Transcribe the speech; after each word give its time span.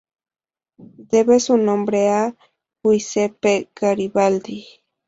Debe 1.11 1.39
su 1.39 1.57
nombre 1.57 2.09
a 2.09 2.35
Giuseppe 2.83 3.69
Garibaldi. 3.79 4.65